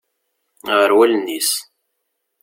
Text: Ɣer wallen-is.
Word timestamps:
Ɣer 0.77 0.89
wallen-is. 0.97 1.51